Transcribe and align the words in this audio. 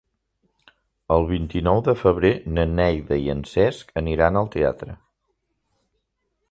El 1.15 1.25
vint-i-nou 1.31 1.81
de 1.89 1.95
febrer 1.99 2.31
na 2.55 2.65
Neida 2.73 3.21
i 3.27 3.31
en 3.35 3.45
Cesc 3.53 3.93
aniran 4.03 4.41
al 4.43 4.53
teatre. 4.59 4.99